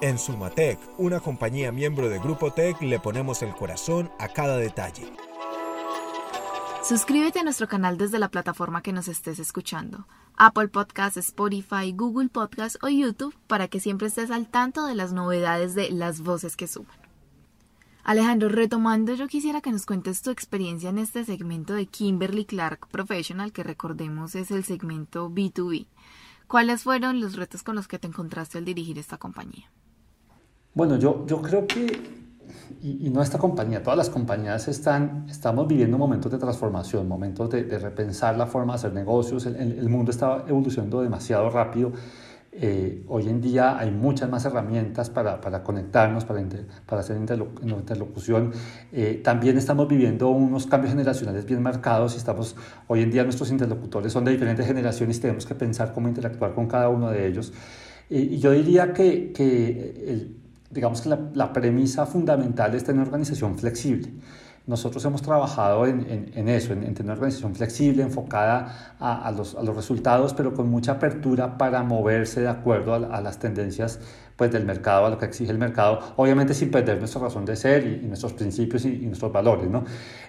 En 0.00 0.16
Sumatec, 0.16 0.78
una 0.96 1.18
compañía 1.18 1.72
miembro 1.72 2.08
de 2.08 2.20
Grupo 2.20 2.52
Tech, 2.52 2.80
le 2.80 3.00
ponemos 3.00 3.42
el 3.42 3.52
corazón 3.52 4.10
a 4.20 4.28
cada 4.28 4.56
detalle. 4.58 5.12
Suscríbete 6.84 7.40
a 7.40 7.42
nuestro 7.42 7.66
canal 7.66 7.98
desde 7.98 8.20
la 8.20 8.28
plataforma 8.28 8.80
que 8.80 8.92
nos 8.92 9.08
estés 9.08 9.40
escuchando. 9.40 10.06
Apple 10.36 10.68
Podcasts, 10.68 11.16
Spotify, 11.16 11.92
Google 11.92 12.28
Podcasts 12.28 12.78
o 12.80 12.88
YouTube 12.88 13.34
para 13.48 13.66
que 13.66 13.80
siempre 13.80 14.06
estés 14.06 14.30
al 14.30 14.46
tanto 14.46 14.86
de 14.86 14.94
las 14.94 15.12
novedades 15.12 15.74
de 15.74 15.90
las 15.90 16.20
voces 16.20 16.54
que 16.54 16.68
suman. 16.68 16.97
Alejandro, 18.08 18.48
retomando, 18.48 19.12
yo 19.12 19.28
quisiera 19.28 19.60
que 19.60 19.70
nos 19.70 19.84
cuentes 19.84 20.22
tu 20.22 20.30
experiencia 20.30 20.88
en 20.88 20.96
este 20.96 21.26
segmento 21.26 21.74
de 21.74 21.84
Kimberly 21.84 22.46
Clark 22.46 22.88
Professional, 22.88 23.52
que 23.52 23.62
recordemos 23.62 24.34
es 24.34 24.50
el 24.50 24.64
segmento 24.64 25.28
B2B. 25.28 25.88
¿Cuáles 26.46 26.84
fueron 26.84 27.20
los 27.20 27.36
retos 27.36 27.62
con 27.62 27.76
los 27.76 27.86
que 27.86 27.98
te 27.98 28.06
encontraste 28.06 28.56
al 28.56 28.64
dirigir 28.64 28.98
esta 28.98 29.18
compañía? 29.18 29.70
Bueno, 30.72 30.96
yo, 30.96 31.26
yo 31.26 31.42
creo 31.42 31.66
que 31.66 31.84
y, 32.82 33.10
no 33.10 33.20
esta 33.20 33.36
compañía, 33.36 33.82
todas 33.82 33.98
las 33.98 34.08
compañías 34.08 34.68
están, 34.68 35.26
estamos 35.28 35.68
viviendo 35.68 35.98
momentos 35.98 36.32
de 36.32 36.38
transformación, 36.38 37.06
momentos 37.06 37.50
de, 37.50 37.78
repensar 37.78 38.38
la 38.38 38.46
forma 38.46 38.72
de 38.72 38.76
hacer 38.76 38.94
negocios, 38.94 39.44
el, 39.44 39.56
el, 39.56 39.88
mundo 39.90 40.12
está 40.12 40.46
evolucionando 40.48 41.02
demasiado 41.02 41.50
rápido. 41.50 41.92
Eh, 42.50 43.04
hoy 43.08 43.28
en 43.28 43.40
día 43.40 43.78
hay 43.78 43.90
muchas 43.90 44.28
más 44.30 44.44
herramientas 44.44 45.10
para, 45.10 45.40
para 45.40 45.62
conectarnos, 45.62 46.24
para, 46.24 46.42
para 46.86 47.00
hacer 47.02 47.16
interlocución. 47.16 48.52
Eh, 48.90 49.20
también 49.22 49.58
estamos 49.58 49.86
viviendo 49.86 50.28
unos 50.30 50.66
cambios 50.66 50.92
generacionales 50.92 51.44
bien 51.44 51.62
marcados 51.62 52.14
y 52.14 52.16
estamos, 52.16 52.56
hoy 52.86 53.02
en 53.02 53.10
día 53.10 53.22
nuestros 53.22 53.50
interlocutores 53.50 54.12
son 54.12 54.24
de 54.24 54.32
diferentes 54.32 54.66
generaciones 54.66 55.18
y 55.18 55.20
tenemos 55.20 55.46
que 55.46 55.54
pensar 55.54 55.92
cómo 55.92 56.08
interactuar 56.08 56.54
con 56.54 56.66
cada 56.66 56.88
uno 56.88 57.10
de 57.10 57.26
ellos. 57.26 57.52
Eh, 58.10 58.28
y 58.30 58.38
yo 58.38 58.52
diría 58.52 58.92
que, 58.92 59.32
que 59.32 59.94
el, 60.08 60.36
digamos 60.70 61.00
que 61.00 61.10
la, 61.34 61.52
premisa 61.52 62.06
fundamental 62.06 62.74
es 62.74 62.84
tener 62.84 63.00
una 63.00 63.08
organización 63.08 63.58
flexible. 63.58 64.08
Nosotros 64.68 65.02
hemos 65.06 65.22
trabajado 65.22 65.86
en, 65.86 66.30
en, 66.34 66.48
eso, 66.50 66.74
en, 66.74 66.80
tener 66.80 67.04
una 67.04 67.14
organización 67.14 67.54
flexible, 67.54 68.02
enfocada 68.02 68.94
a, 69.00 69.26
a, 69.26 69.32
los, 69.32 69.54
a, 69.54 69.62
los, 69.62 69.74
resultados, 69.74 70.34
pero 70.34 70.52
con 70.52 70.68
mucha 70.68 70.92
apertura 70.92 71.56
para 71.56 71.82
moverse 71.82 72.42
de 72.42 72.48
acuerdo 72.48 72.92
a, 72.92 73.20
las 73.22 73.38
tendencias 73.38 73.98
pues, 74.36 74.52
del 74.52 74.66
mercado, 74.66 75.06
a 75.06 75.10
lo 75.10 75.16
que 75.16 75.24
exige 75.24 75.50
el 75.50 75.56
mercado, 75.56 76.00
obviamente 76.16 76.52
sin 76.52 76.70
perder 76.70 76.98
nuestra 76.98 77.22
razón 77.22 77.46
de 77.46 77.56
ser 77.56 77.86
y, 77.86 78.06
nuestros 78.06 78.34
principios 78.34 78.84
y, 78.84 79.06
nuestros 79.06 79.32
valores. 79.32 79.70
¿no? 79.70 79.84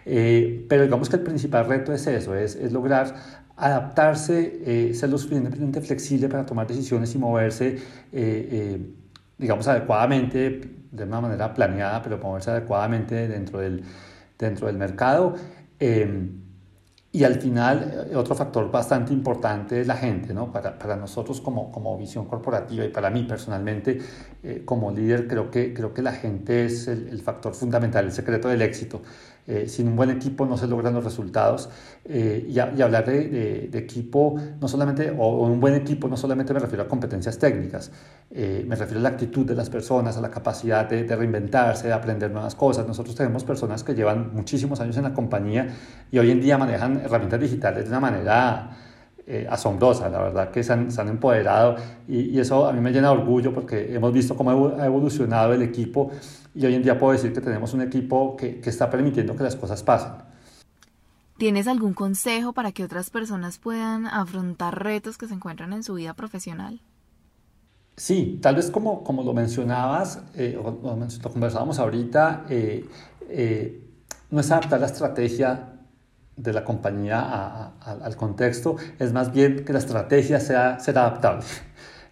Eh, 0.05 0.65
pero 0.69 0.83
digamos 0.83 1.09
que 1.09 1.17
el 1.17 1.23
principal 1.23 1.67
reto 1.67 1.91
es 1.91 2.07
eso, 2.07 2.33
es, 2.33 2.55
es 2.55 2.71
lograr 2.71 3.13
adaptarse, 3.57 4.61
eh, 4.65 4.93
ser 4.93 5.09
lo 5.09 5.17
suficientemente 5.17 5.81
flexible 5.81 6.29
para 6.29 6.45
tomar 6.45 6.65
decisiones 6.65 7.13
y 7.13 7.17
moverse. 7.17 7.77
Eh, 8.13 8.93
digamos, 9.37 9.67
adecuadamente, 9.67 10.61
de 10.91 11.03
una 11.03 11.19
manera 11.19 11.53
planeada, 11.53 12.01
pero 12.01 12.17
moverse 12.19 12.51
adecuadamente 12.51 13.27
dentro 13.27 13.59
del, 13.59 13.83
dentro 14.39 14.67
del 14.67 14.77
mercado. 14.77 15.35
Eh, 15.79 16.31
y 17.11 17.23
al 17.23 17.41
final, 17.41 18.07
eh, 18.11 18.15
otro 18.15 18.35
factor 18.35 18.69
bastante 18.69 19.13
importante 19.13 19.81
es 19.81 19.87
la 19.87 19.95
gente, 19.95 20.31
¿no? 20.33 20.51
Para, 20.51 20.77
para 20.77 20.95
nosotros 20.95 21.41
como, 21.41 21.71
como, 21.71 21.97
visión 21.97 22.25
corporativa 22.25 22.85
y 22.85 22.89
para 22.89 23.09
mí 23.09 23.23
personalmente 23.23 23.99
eh, 24.43 24.61
como 24.63 24.91
líder, 24.91 25.27
creo 25.27 25.49
que, 25.49 25.73
creo 25.73 25.91
que 25.91 26.03
la 26.03 26.11
gente 26.11 26.65
es 26.65 26.87
el, 26.87 27.07
el 27.07 27.21
factor 27.21 27.55
fundamental, 27.55 28.05
el 28.05 28.11
secreto 28.11 28.47
del 28.47 28.61
éxito. 28.61 29.01
Eh, 29.49 29.67
sin 29.67 29.87
un 29.87 29.95
buen 29.95 30.11
equipo 30.11 30.45
no 30.45 30.57
se 30.57 30.67
logran 30.67 30.93
los 30.93 31.03
resultados. 31.03 31.69
Eh, 32.05 32.45
y, 32.47 32.59
hablar 32.59 33.03
de, 33.03 33.67
de, 33.71 33.79
equipo, 33.79 34.35
no 34.61 34.67
solamente, 34.67 35.09
o, 35.09 35.47
un 35.47 35.59
buen 35.59 35.73
equipo, 35.73 36.07
no 36.07 36.15
solamente 36.17 36.53
me 36.53 36.59
refiero 36.59 36.83
a 36.83 36.87
competencias 36.87 37.39
técnicas, 37.39 37.91
eh, 38.29 38.63
me 38.67 38.75
refiero 38.75 38.99
a 38.99 39.03
la 39.03 39.09
actitud 39.09 39.47
de 39.47 39.55
las 39.55 39.71
personas, 39.71 40.17
a 40.17 40.21
la 40.21 40.29
capacidad 40.29 40.87
de, 40.87 41.03
de, 41.03 41.15
reinventarse, 41.15 41.87
de 41.87 41.93
aprender 41.93 42.29
nuevas 42.29 42.53
cosas. 42.53 42.85
Nosotros 42.85 43.15
tenemos 43.15 43.43
personas 43.43 43.83
que 43.83 43.95
llevan 43.95 44.35
muchísimos 44.35 44.81
años 44.81 44.97
en 44.97 45.03
la 45.03 45.15
compañía 45.15 45.67
y 46.11 46.19
hoy 46.19 46.29
en 46.29 46.41
día 46.41 46.59
manejan 46.59 46.97
herramientas 46.97 47.39
digitales 47.39 47.85
de 47.85 47.89
una 47.89 47.99
manera... 47.99 48.88
asombrosa, 49.49 50.09
la 50.09 50.19
verdad 50.19 50.51
que 50.51 50.63
se 50.63 50.73
han, 50.73 50.91
se 50.91 50.99
han 51.01 51.07
empoderado 51.07 51.75
y, 52.07 52.21
y, 52.21 52.39
eso 52.39 52.67
a 52.67 52.73
mí 52.73 52.81
me 52.81 52.91
llena 52.91 53.09
de 53.09 53.17
orgullo 53.17 53.53
porque 53.53 53.93
hemos 53.93 54.11
visto 54.11 54.35
cómo 54.35 54.73
ha 54.79 54.85
evolucionado 54.85 55.53
el 55.53 55.61
equipo 55.61 56.11
y 56.55 56.65
hoy 56.65 56.75
en 56.75 56.83
día 56.83 56.97
puedo 56.97 57.13
decir 57.13 57.31
que 57.31 57.41
tenemos 57.41 57.73
un 57.73 57.81
equipo 57.81 58.35
que, 58.35 58.59
que 58.59 58.69
está 58.69 58.89
permitiendo 58.89 59.35
que 59.35 59.43
las 59.43 59.55
cosas 59.55 59.83
pasen. 59.83 60.13
¿Tienes 61.39 61.69
algún 61.69 61.93
consejo 61.93 62.51
para 62.51 62.73
que 62.73 62.83
otras 62.83 63.09
personas 63.09 63.59
puedan 63.59 64.07
afrontar 64.07 64.83
retos 64.83 65.17
que 65.17 65.25
se 65.25 65.33
encuentran 65.33 65.71
en 65.71 65.83
su 65.83 65.93
vida 65.93 66.13
profesional? 66.13 66.81
Sí, 67.95 68.39
tal 68.41 68.55
vez 68.55 68.69
como, 68.69 69.05
como 69.05 69.23
lo 69.23 69.33
mencionabas, 69.33 70.21
eh, 70.35 70.57
o, 70.61 70.71
lo 70.71 71.31
conversábamos 71.31 71.79
ahorita, 71.79 72.45
eh, 72.49 72.85
eh, 73.29 73.89
no 74.31 74.41
es 74.41 74.51
adaptar 74.51 74.81
la 74.81 74.87
estrategia 74.87 75.78
de 76.41 76.53
la 76.53 76.63
compañía 76.63 77.73
al 77.81 78.15
contexto, 78.15 78.77
es 78.97 79.13
más 79.13 79.31
bien 79.31 79.65
que 79.65 79.73
la 79.73 79.79
estrategia 79.79 80.39
sea 80.39 80.79
ser 80.79 80.97
adaptable. 80.97 81.45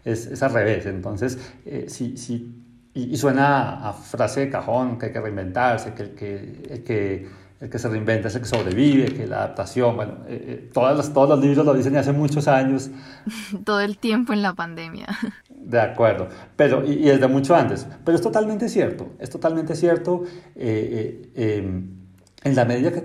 Es, 0.05 0.27
es 0.27 0.41
al 0.43 0.53
revés. 0.53 0.85
Entonces, 0.85 1.37
si, 1.87 2.17
si 2.17 2.63
y, 2.97 3.17
suena 3.17 3.87
a 3.87 3.93
frase 3.93 4.41
de 4.41 4.49
cajón, 4.49 4.97
que 4.97 5.07
hay 5.07 5.11
que 5.11 5.21
reinventarse, 5.21 5.93
que 5.93 6.03
el 6.03 6.09
que, 6.15 6.63
el 6.69 6.83
que, 6.83 7.27
el 7.59 7.69
que 7.69 7.79
se 7.79 7.89
reinventa 7.89 8.27
es 8.27 8.35
el 8.35 8.41
que 8.41 8.47
sobrevive, 8.47 9.13
que 9.13 9.27
la 9.27 9.37
adaptación, 9.37 9.95
bueno, 9.95 10.13
eh, 10.27 10.45
eh, 10.47 10.69
todas 10.73 10.97
las, 10.97 11.13
todos 11.13 11.29
los 11.29 11.39
libros 11.39 11.65
lo 11.65 11.73
dicen 11.73 11.95
hace 11.95 12.11
muchos 12.11 12.47
años. 12.47 12.89
Todo 13.63 13.81
el 13.81 13.97
tiempo 13.97 14.33
en 14.33 14.41
la 14.41 14.53
pandemia. 14.53 15.07
De 15.49 15.79
acuerdo, 15.79 16.29
pero, 16.55 16.85
y, 16.85 16.93
y 16.93 17.03
desde 17.03 17.27
mucho 17.27 17.53
antes, 17.53 17.85
pero 18.05 18.15
es 18.15 18.21
totalmente 18.21 18.69
cierto, 18.69 19.09
es 19.19 19.29
totalmente 19.29 19.75
cierto 19.75 20.23
eh, 20.55 21.29
en 21.35 22.55
la 22.55 22.63
medida 22.63 22.93
que 22.93 23.03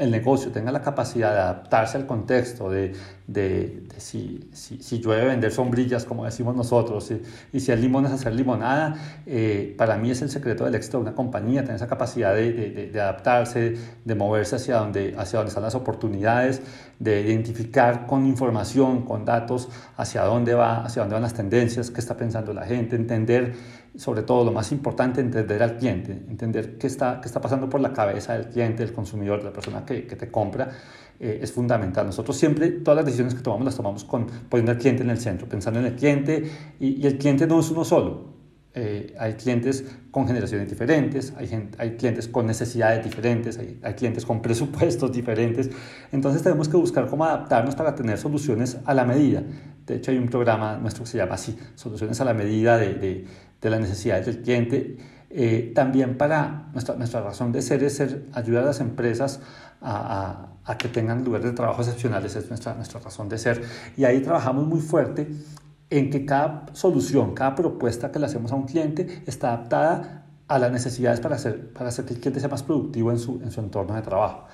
el 0.00 0.10
negocio 0.10 0.50
tenga 0.50 0.72
la 0.72 0.80
capacidad 0.80 1.32
de 1.32 1.40
adaptarse 1.40 1.98
al 1.98 2.06
contexto, 2.06 2.70
de, 2.70 2.94
de, 3.30 3.84
si, 3.98 4.48
si, 4.52 4.82
si, 4.82 4.98
llueve 4.98 5.26
vender 5.26 5.52
sombrillas, 5.52 6.04
como 6.04 6.24
decimos 6.24 6.56
nosotros, 6.56 7.12
y 7.52 7.60
si 7.60 7.70
hay 7.70 7.80
limones 7.80 8.10
hacer 8.10 8.34
limonada, 8.34 8.96
eh, 9.24 9.72
para 9.78 9.96
mí 9.96 10.10
es 10.10 10.20
el 10.22 10.30
secreto 10.30 10.64
del 10.64 10.74
éxito 10.74 10.98
de 10.98 11.02
una 11.02 11.14
compañía, 11.14 11.60
tener 11.60 11.76
esa 11.76 11.86
capacidad 11.86 12.34
de, 12.34 12.90
de, 12.92 13.00
adaptarse, 13.00 13.76
de 14.04 14.14
moverse 14.16 14.56
hacia 14.56 14.78
donde, 14.78 15.14
hacia 15.16 15.38
donde 15.38 15.50
están 15.50 15.62
las 15.62 15.76
oportunidades, 15.76 16.60
de 16.98 17.20
identificar 17.20 18.08
con 18.08 18.26
información, 18.26 19.04
con 19.04 19.24
datos, 19.24 19.68
hacia 19.96 20.24
dónde 20.24 20.54
va, 20.54 20.84
hacia 20.84 21.02
dónde 21.02 21.14
van 21.14 21.22
las 21.22 21.34
tendencias, 21.34 21.92
qué 21.92 22.00
está 22.00 22.16
pensando 22.16 22.52
la 22.52 22.66
gente, 22.66 22.96
entender 22.96 23.54
sobre 23.96 24.22
todo 24.22 24.44
lo 24.44 24.52
más 24.52 24.72
importante, 24.72 25.20
entender 25.20 25.62
al 25.62 25.76
cliente, 25.76 26.12
entender 26.28 26.78
qué 26.78 26.88
está, 26.88 27.20
qué 27.20 27.28
está 27.28 27.40
pasando 27.40 27.68
por 27.68 27.80
la 27.80 27.92
cabeza 27.92 28.32
del 28.34 28.46
cliente, 28.48 28.84
del 28.84 28.92
consumidor, 28.92 29.38
de 29.38 29.44
la 29.46 29.52
persona 29.52 29.84
que, 29.84 30.06
que 30.06 30.16
te 30.16 30.30
compra, 30.30 30.70
eh, 31.20 31.38
es 31.42 31.52
fundamental. 31.52 32.06
Nosotros 32.06 32.36
siempre, 32.36 32.70
todas 32.70 32.96
las 32.96 33.04
decisiones 33.04 33.34
que 33.34 33.42
tomamos 33.42 33.66
las 33.66 33.76
tomamos 33.76 34.04
con, 34.04 34.26
poniendo 34.48 34.72
al 34.72 34.78
cliente 34.78 35.02
en 35.02 35.10
el 35.10 35.18
centro, 35.18 35.48
pensando 35.48 35.78
en 35.78 35.86
el 35.86 35.94
cliente, 35.94 36.50
y, 36.80 37.00
y 37.00 37.06
el 37.06 37.18
cliente 37.18 37.46
no 37.46 37.60
es 37.60 37.70
uno 37.70 37.84
solo. 37.84 38.39
Eh, 38.72 39.16
hay 39.18 39.34
clientes 39.34 39.84
con 40.12 40.28
generaciones 40.28 40.68
diferentes, 40.68 41.32
hay, 41.36 41.70
hay 41.78 41.96
clientes 41.96 42.28
con 42.28 42.46
necesidades 42.46 43.04
diferentes, 43.04 43.58
hay, 43.58 43.80
hay, 43.82 43.94
clientes 43.94 44.24
con 44.24 44.40
presupuestos 44.42 45.10
diferentes. 45.10 45.70
Entonces 46.12 46.42
tenemos 46.42 46.68
que 46.68 46.76
buscar 46.76 47.08
cómo 47.08 47.24
adaptarnos 47.24 47.74
para 47.74 47.96
tener 47.96 48.18
soluciones 48.18 48.78
a 48.84 48.94
la 48.94 49.04
medida. 49.04 49.42
De 49.86 49.96
hecho 49.96 50.12
hay 50.12 50.18
un 50.18 50.28
programa 50.28 50.76
nuestro 50.76 51.02
que 51.02 51.10
se 51.10 51.18
llama 51.18 51.34
así, 51.34 51.58
Soluciones 51.74 52.20
a 52.20 52.24
la 52.24 52.34
medida 52.34 52.78
de, 52.78 52.94
de, 52.94 53.24
de 53.60 53.70
las 53.70 53.80
necesidades 53.80 54.26
del 54.26 54.42
cliente. 54.42 54.96
Eh, 55.30 55.72
también 55.74 56.16
para 56.16 56.68
nuestra, 56.72 56.94
nuestra 56.94 57.22
razón 57.22 57.52
de 57.52 57.62
ser 57.62 57.82
es 57.82 57.96
ser, 57.96 58.26
ayudar 58.32 58.64
a 58.64 58.66
las 58.66 58.80
empresas 58.80 59.40
a, 59.80 60.50
a, 60.64 60.72
a, 60.72 60.78
que 60.78 60.88
tengan 60.88 61.24
lugares 61.24 61.46
de 61.46 61.52
trabajo 61.52 61.82
excepcionales, 61.82 62.34
es 62.36 62.48
nuestra, 62.48 62.74
nuestra 62.74 63.00
razón 63.00 63.28
de 63.28 63.38
ser. 63.38 63.62
Y 63.96 64.04
ahí 64.04 64.20
trabajamos 64.20 64.66
muy 64.66 64.80
fuerte 64.80 65.28
en 65.90 66.08
que 66.10 66.24
cada 66.24 66.66
solución, 66.72 67.34
cada 67.34 67.54
propuesta 67.54 68.10
que 68.12 68.18
le 68.18 68.26
hacemos 68.26 68.52
a 68.52 68.54
un 68.54 68.64
cliente 68.64 69.22
está 69.26 69.48
adaptada 69.48 70.26
a 70.46 70.58
las 70.58 70.72
necesidades 70.72 71.20
para 71.20 71.36
hacer, 71.36 71.72
para 71.72 71.88
hacer 71.90 72.04
que 72.04 72.14
el 72.14 72.20
cliente 72.20 72.40
sea 72.40 72.48
más 72.48 72.62
productivo 72.62 73.10
en 73.10 73.18
su, 73.18 73.40
en 73.42 73.50
su 73.50 73.60
entorno 73.60 73.94
de 73.94 74.02
trabajo. 74.02 74.46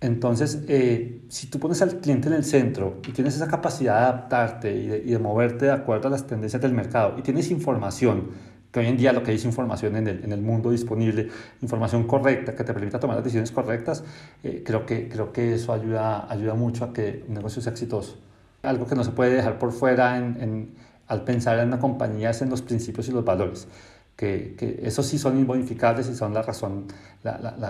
Entonces, 0.00 0.62
eh, 0.68 1.22
si 1.28 1.46
tú 1.46 1.58
pones 1.58 1.80
al 1.80 1.98
cliente 2.00 2.28
en 2.28 2.34
el 2.34 2.44
centro 2.44 3.00
y 3.08 3.12
tienes 3.12 3.36
esa 3.36 3.48
capacidad 3.48 4.00
de 4.00 4.04
adaptarte 4.04 4.74
y 4.74 5.10
de, 5.10 5.18
moverte 5.18 5.66
de 5.66 5.72
acuerdo 5.72 6.08
a 6.08 6.10
las 6.10 6.26
tendencias 6.26 6.60
del 6.60 6.74
mercado 6.74 7.18
y 7.18 7.22
tienes 7.22 7.50
información, 7.50 8.30
que 8.70 8.80
hoy 8.80 8.86
en 8.86 8.98
día 8.98 9.14
lo 9.14 9.22
que 9.22 9.32
es 9.32 9.44
información 9.46 9.96
en 9.96 10.08
el, 10.08 10.24
en 10.24 10.32
el 10.32 10.42
mundo 10.42 10.70
disponible, 10.70 11.28
información 11.62 12.06
correcta 12.06 12.54
que 12.54 12.64
te 12.64 12.74
permita 12.74 13.00
tomar 13.00 13.16
las 13.16 13.24
decisiones 13.24 13.50
correctas, 13.50 14.04
eh, 14.42 14.62
creo, 14.62 14.84
que, 14.84 15.08
creo 15.08 15.32
que 15.32 15.54
eso 15.54 15.72
ayuda, 15.72 16.30
ayuda 16.30 16.54
mucho 16.54 16.84
a 16.84 16.92
que 16.92 17.24
un 17.26 17.34
negocio 17.34 17.62
sea 17.62 17.72
exitoso. 17.72 18.18
Algo 18.64 18.86
que 18.86 18.94
no 18.94 19.04
se 19.04 19.10
puede 19.10 19.34
dejar 19.34 19.58
por 19.58 19.72
fuera 19.72 20.16
en, 20.18 20.74
al 21.06 21.24
pensar 21.24 21.58
en 21.58 21.68
una 21.68 21.78
compañía 21.78 22.30
es 22.30 22.42
en 22.42 22.50
los 22.50 22.62
principios 22.62 23.08
y 23.08 23.12
los 23.12 23.24
valores. 23.24 23.68
Que, 24.16 24.54
esos 24.82 25.06
sí 25.06 25.18
son 25.18 25.38
inmodificables 25.38 26.08
y 26.08 26.14
son 26.14 26.34
la 26.34 26.42
razón, 26.42 26.86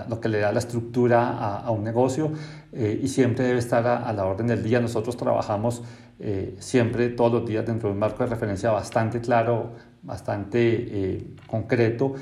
lo 0.07 0.19
que 0.21 0.29
le 0.29 0.39
da 0.39 0.51
la 0.51 0.59
estructura 0.59 1.59
a, 1.59 1.71
un 1.71 1.83
negocio 1.83 2.31
eh, 2.71 2.99
y 3.01 3.07
siempre 3.07 3.45
debe 3.45 3.59
estar 3.59 3.85
a, 3.87 4.13
la 4.13 4.25
orden 4.25 4.47
del 4.47 4.63
día. 4.63 4.79
Nosotros 4.79 5.17
trabajamos 5.17 5.83
eh, 6.19 6.55
siempre, 6.59 7.09
todos 7.09 7.31
los 7.31 7.45
días, 7.45 7.65
dentro 7.65 7.89
de 7.89 7.93
un 7.93 7.99
marco 7.99 8.23
de 8.23 8.29
referencia 8.29 8.71
bastante 8.71 9.21
claro, 9.21 9.71
bastante 10.03 10.59
eh, 10.61 11.27
concreto, 11.47 12.13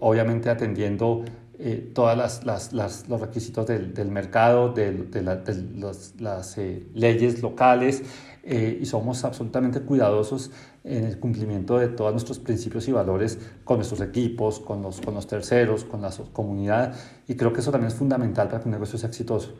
obviamente 0.00 0.50
atendiendo 0.50 1.24
eh, 1.62 1.92
todos 1.94 2.16
las, 2.16 2.44
las, 2.44 2.72
las, 2.72 3.06
los 3.06 3.20
requisitos 3.20 3.66
del, 3.66 3.92
del 3.92 4.10
mercado, 4.10 4.72
de, 4.72 4.92
de, 4.92 5.22
la, 5.22 5.36
de 5.36 5.78
los, 5.78 6.14
las 6.18 6.56
eh, 6.56 6.86
leyes 6.94 7.42
locales 7.42 8.02
eh, 8.42 8.78
y 8.80 8.86
somos 8.86 9.24
absolutamente 9.24 9.80
cuidadosos 9.80 10.50
en 10.84 11.04
el 11.04 11.18
cumplimiento 11.18 11.78
de 11.78 11.88
todos 11.88 12.12
nuestros 12.12 12.38
principios 12.38 12.88
y 12.88 12.92
valores 12.92 13.38
con 13.64 13.76
nuestros 13.76 14.00
equipos, 14.00 14.58
con 14.58 14.80
los, 14.80 15.02
con 15.02 15.12
los 15.12 15.26
terceros, 15.26 15.84
con 15.84 16.00
la 16.00 16.10
comunidad 16.32 16.94
y 17.28 17.34
creo 17.34 17.52
que 17.52 17.60
eso 17.60 17.70
también 17.70 17.88
es 17.88 17.94
fundamental 17.94 18.48
para 18.48 18.62
que 18.62 18.68
un 18.68 18.72
negocio 18.72 18.98
sea 18.98 19.10
exitoso. 19.10 19.52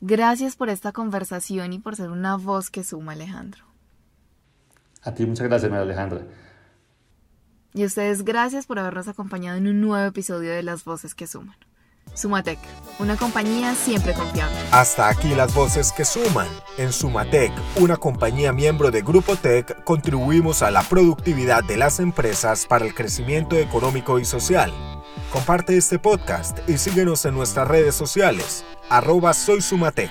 Gracias 0.00 0.56
por 0.56 0.70
esta 0.70 0.92
conversación 0.92 1.74
y 1.74 1.78
por 1.78 1.94
ser 1.94 2.10
una 2.10 2.38
voz 2.38 2.70
que 2.70 2.84
suma, 2.84 3.12
Alejandro. 3.12 3.64
A 5.02 5.12
ti 5.12 5.26
muchas 5.26 5.46
gracias, 5.46 5.70
María 5.70 5.82
Alejandra. 5.82 6.22
Y 7.76 7.82
a 7.82 7.86
ustedes 7.86 8.24
gracias 8.24 8.66
por 8.66 8.78
habernos 8.78 9.08
acompañado 9.08 9.58
en 9.58 9.66
un 9.66 9.80
nuevo 9.80 10.06
episodio 10.06 10.52
de 10.52 10.62
Las 10.62 10.84
Voces 10.84 11.12
que 11.16 11.26
Suman. 11.26 11.56
Sumatec, 12.14 12.60
una 13.00 13.16
compañía 13.16 13.74
siempre 13.74 14.12
confiable. 14.14 14.54
Hasta 14.70 15.08
aquí 15.08 15.34
las 15.34 15.52
voces 15.52 15.90
que 15.90 16.04
suman. 16.04 16.46
En 16.78 16.92
Sumatec, 16.92 17.50
una 17.80 17.96
compañía 17.96 18.52
miembro 18.52 18.92
de 18.92 19.02
Grupo 19.02 19.34
Tech, 19.34 19.82
contribuimos 19.82 20.62
a 20.62 20.70
la 20.70 20.84
productividad 20.84 21.64
de 21.64 21.76
las 21.76 21.98
empresas 21.98 22.66
para 22.66 22.84
el 22.84 22.94
crecimiento 22.94 23.56
económico 23.56 24.20
y 24.20 24.24
social. 24.24 24.72
Comparte 25.32 25.76
este 25.76 25.98
podcast 25.98 26.56
y 26.68 26.78
síguenos 26.78 27.24
en 27.24 27.34
nuestras 27.34 27.66
redes 27.66 27.96
sociales 27.96 28.64
arroba 28.88 29.34
soy 29.34 29.60
Sumatec. 29.60 30.10